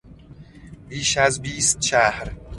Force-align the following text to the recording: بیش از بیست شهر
بیش 0.89 1.17
از 1.17 1.41
بیست 1.41 1.81
شهر 1.81 2.31